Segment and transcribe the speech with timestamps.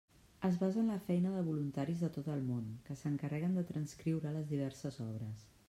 [0.47, 4.35] Es basa en la feina de voluntaris de tot el món, que s'encarreguen de transcriure
[4.39, 5.49] les diverses obres.